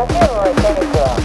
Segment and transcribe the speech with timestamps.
[0.00, 1.19] だけを置いてると。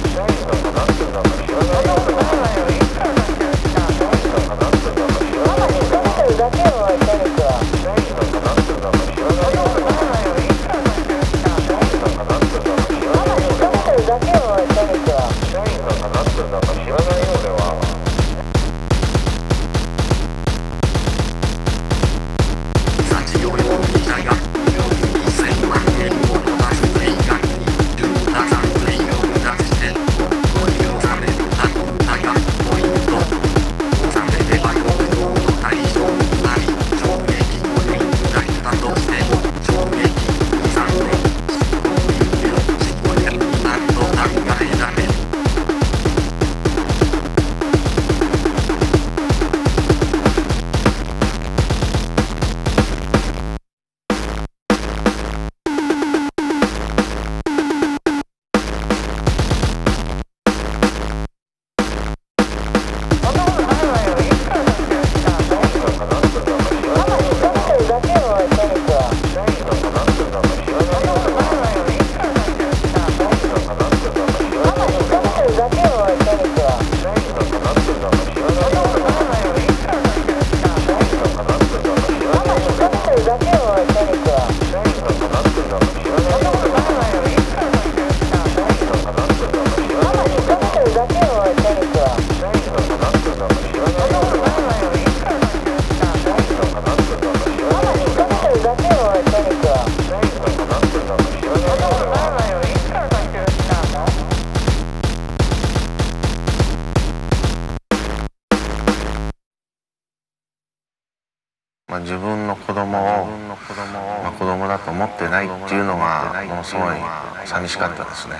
[111.95, 116.97] まあ、自分の子供をまあ、子供だと思ってないっていうのがものすごい
[117.45, 118.35] 寂しかったですね